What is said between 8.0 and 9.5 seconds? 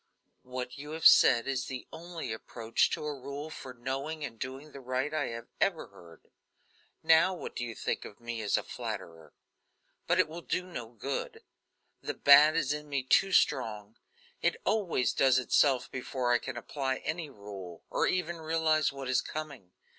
of me as a flatterer?